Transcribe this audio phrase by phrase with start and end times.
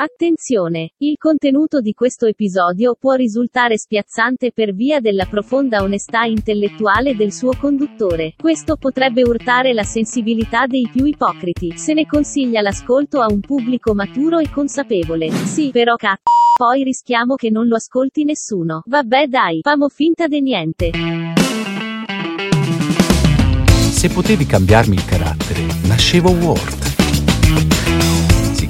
[0.00, 0.92] Attenzione!
[0.98, 7.32] Il contenuto di questo episodio può risultare spiazzante per via della profonda onestà intellettuale del
[7.32, 8.34] suo conduttore.
[8.36, 11.76] Questo potrebbe urtare la sensibilità dei più ipocriti.
[11.76, 15.32] Se ne consiglia l'ascolto a un pubblico maturo e consapevole.
[15.32, 16.14] Sì, però c***o.
[16.56, 18.84] Poi rischiamo che non lo ascolti nessuno.
[18.86, 20.90] Vabbè dai, famo finta de niente.
[23.90, 28.27] Se potevi cambiarmi il carattere, nascevo Ward.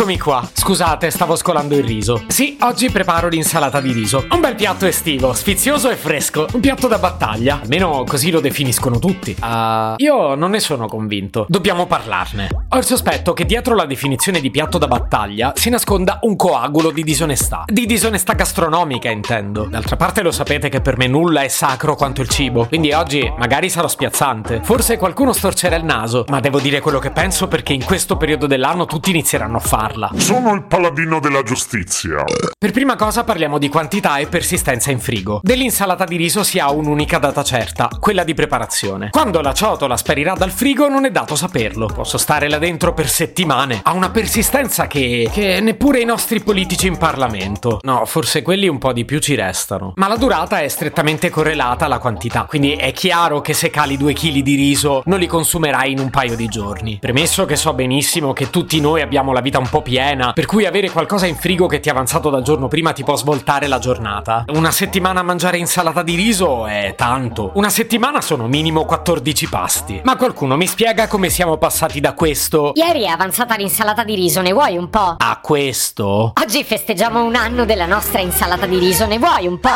[0.00, 0.48] Eccomi qua.
[0.50, 2.22] Scusate, stavo scolando il riso.
[2.28, 4.24] Sì, oggi preparo l'insalata di riso.
[4.30, 6.46] Un bel piatto estivo, sfizioso e fresco.
[6.54, 7.60] Un piatto da battaglia.
[7.60, 9.36] Almeno così lo definiscono tutti.
[9.38, 11.44] Uh, io non ne sono convinto.
[11.50, 12.48] Dobbiamo parlarne.
[12.70, 16.92] Ho il sospetto che dietro la definizione di piatto da battaglia si nasconda un coagulo
[16.92, 17.64] di disonestà.
[17.66, 19.64] Di disonestà gastronomica, intendo.
[19.64, 22.64] D'altra parte lo sapete che per me nulla è sacro quanto il cibo.
[22.68, 24.62] Quindi oggi magari sarò spiazzante.
[24.62, 28.46] Forse qualcuno storcerà il naso, ma devo dire quello che penso perché in questo periodo
[28.46, 29.60] dell'anno tutti inizieranno a
[29.90, 30.10] farla.
[30.16, 32.24] Sono il paladino della giustizia.
[32.56, 35.40] Per prima cosa parliamo di quantità e persistenza in frigo.
[35.42, 39.10] Dell'insalata di riso si ha un'unica data certa, quella di preparazione.
[39.10, 41.86] Quando la ciotola sparirà dal frigo non è dato saperlo.
[41.86, 43.80] Posso stare là dentro per settimane.
[43.82, 45.28] Ha una persistenza che...
[45.32, 47.80] che neppure i nostri politici in Parlamento.
[47.82, 49.92] No, forse quelli un po' di più ci restano.
[49.96, 52.44] Ma la durata è strettamente correlata alla quantità.
[52.44, 56.10] Quindi è chiaro che se cali due chili di riso non li consumerai in un
[56.10, 56.98] paio di giorni.
[57.00, 60.66] Premesso che so benissimo che tutti noi abbiamo la vita un po' piena, per cui
[60.66, 63.78] avere qualcosa in frigo che ti è avanzato dal giorno prima ti può svoltare la
[63.78, 64.44] giornata.
[64.48, 67.52] Una settimana a mangiare insalata di riso è tanto.
[67.54, 70.00] Una settimana sono minimo 14 pasti.
[70.04, 74.40] Ma qualcuno mi spiega come siamo passati da questo Ieri è avanzata l'insalata di riso,
[74.40, 75.16] ne vuoi un po'?
[75.18, 76.32] a questo?
[76.40, 79.68] Oggi festeggiamo un anno della nostra insalata di riso, ne vuoi un po'?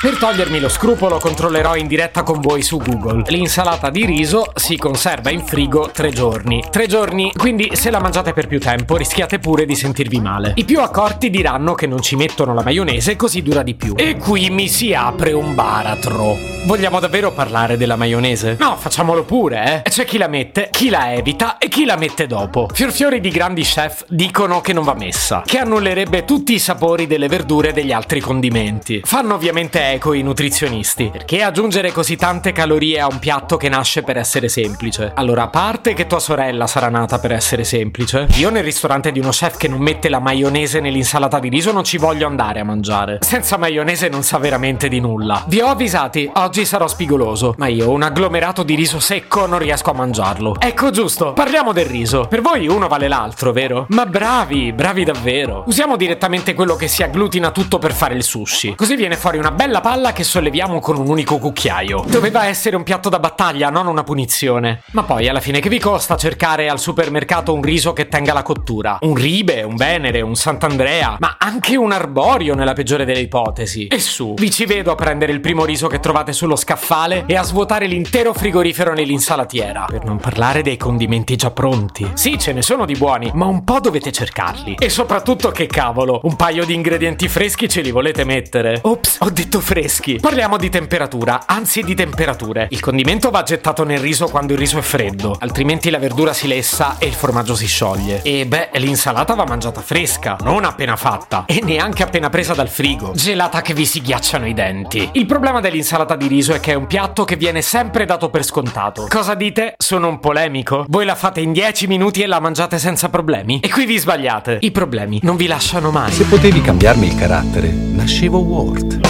[0.00, 3.24] Per togliermi lo scrupolo controllerò in diretta con voi su Google.
[3.30, 6.62] L'insalata di riso si conserva in frigo tre giorni.
[6.70, 10.52] Tre giorni, quindi se la mangiate per più tempo rischiate pure di sentirvi male.
[10.54, 13.94] I più accorti diranno che non ci mettono la maionese così dura di più.
[13.96, 16.57] E qui mi si apre un baratro.
[16.68, 18.58] Vogliamo davvero parlare della maionese?
[18.60, 19.88] No, facciamolo pure, eh.
[19.88, 22.68] C'è chi la mette, chi la evita e chi la mette dopo.
[22.70, 27.26] Fiorfiori di grandi chef dicono che non va messa, che annullerebbe tutti i sapori delle
[27.26, 29.00] verdure e degli altri condimenti.
[29.02, 34.02] Fanno ovviamente eco i nutrizionisti, perché aggiungere così tante calorie a un piatto che nasce
[34.02, 35.12] per essere semplice?
[35.14, 39.20] Allora, a parte che tua sorella sarà nata per essere semplice, io nel ristorante di
[39.20, 42.64] uno chef che non mette la maionese nell'insalata di riso non ci voglio andare a
[42.64, 43.20] mangiare.
[43.22, 45.44] Senza maionese non sa veramente di nulla.
[45.46, 49.90] Vi ho avvisati, oggi sarò spigoloso, ma io un agglomerato di riso secco non riesco
[49.90, 50.56] a mangiarlo.
[50.58, 52.26] Ecco giusto, parliamo del riso.
[52.28, 53.86] Per voi uno vale l'altro, vero?
[53.90, 55.62] Ma bravi, bravi davvero.
[55.68, 58.74] Usiamo direttamente quello che si agglutina tutto per fare il sushi.
[58.74, 62.02] Così viene fuori una bella palla che solleviamo con un unico cucchiaio.
[62.08, 64.82] Doveva essere un piatto da battaglia, non una punizione.
[64.92, 68.42] Ma poi alla fine che vi costa cercare al supermercato un riso che tenga la
[68.42, 68.98] cottura?
[69.02, 73.86] Un ribe, un venere, un sant'andrea, ma anche un arborio nella peggiore delle ipotesi.
[73.86, 77.36] E su, vi ci vedo a prendere il primo riso che trovate sullo scaffale e
[77.36, 79.86] a svuotare l'intero frigorifero nell'insalatiera.
[79.88, 82.08] Per non parlare dei condimenti già pronti.
[82.14, 84.76] Sì, ce ne sono di buoni, ma un po' dovete cercarli.
[84.78, 88.78] E soprattutto che cavolo, un paio di ingredienti freschi ce li volete mettere?
[88.82, 90.18] Ops, ho detto freschi.
[90.20, 92.68] Parliamo di temperatura, anzi di temperature.
[92.70, 96.46] Il condimento va gettato nel riso quando il riso è freddo, altrimenti la verdura si
[96.46, 98.22] lessa e il formaggio si scioglie.
[98.22, 103.10] E beh, l'insalata va mangiata fresca, non appena fatta, e neanche appena presa dal frigo,
[103.14, 105.08] gelata che vi si ghiacciano i denti.
[105.14, 108.44] Il problema dell'insalata di riso è che è un piatto che viene sempre dato per
[108.44, 109.06] scontato.
[109.08, 109.74] Cosa dite?
[109.76, 110.84] Sono un polemico?
[110.88, 113.60] Voi la fate in 10 minuti e la mangiate senza problemi?
[113.60, 114.58] E qui vi sbagliate.
[114.60, 116.12] I problemi non vi lasciano mai.
[116.12, 119.00] Se potevi cambiarmi il carattere, nascevo Ward.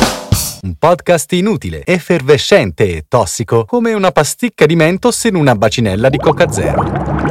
[0.63, 6.19] Un podcast inutile, effervescente e tossico, come una pasticca di mentos in una bacinella di
[6.19, 7.29] Coca Zero.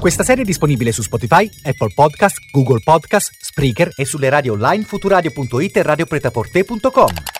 [0.00, 4.84] Questa serie è disponibile su Spotify, Apple Podcast, Google Podcast, Spreaker e sulle radio online
[4.84, 7.39] futuradio.it e radiopretaporte.com.